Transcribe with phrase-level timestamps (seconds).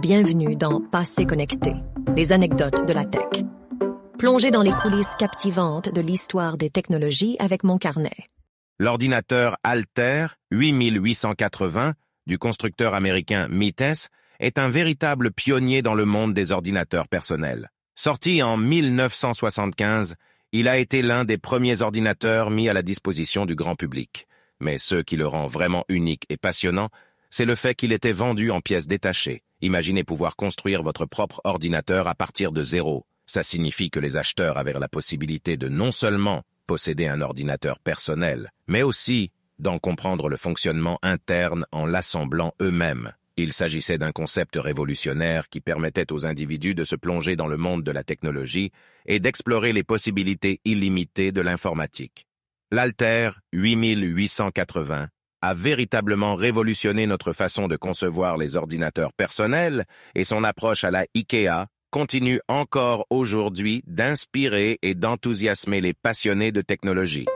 [0.00, 1.74] Bienvenue dans Passé connecté,
[2.16, 3.44] les anecdotes de la tech.
[4.18, 8.30] Plongez dans les coulisses captivantes de l'histoire des technologies avec mon carnet.
[8.78, 11.92] L'ordinateur Alter 8880
[12.26, 17.68] du constructeur américain Mites est un véritable pionnier dans le monde des ordinateurs personnels.
[17.94, 20.14] Sorti en 1975,
[20.52, 24.26] il a été l'un des premiers ordinateurs mis à la disposition du grand public.
[24.60, 26.88] Mais ce qui le rend vraiment unique et passionnant,
[27.28, 29.42] c'est le fait qu'il était vendu en pièces détachées.
[29.62, 33.04] Imaginez pouvoir construire votre propre ordinateur à partir de zéro.
[33.26, 38.50] Ça signifie que les acheteurs avaient la possibilité de non seulement posséder un ordinateur personnel,
[38.68, 43.12] mais aussi d'en comprendre le fonctionnement interne en l'assemblant eux-mêmes.
[43.36, 47.84] Il s'agissait d'un concept révolutionnaire qui permettait aux individus de se plonger dans le monde
[47.84, 48.72] de la technologie
[49.06, 52.26] et d'explorer les possibilités illimitées de l'informatique.
[52.70, 55.08] L'Alter 8880
[55.42, 61.06] a véritablement révolutionné notre façon de concevoir les ordinateurs personnels et son approche à la
[61.14, 67.26] IKEA continue encore aujourd'hui d'inspirer et d'enthousiasmer les passionnés de technologie.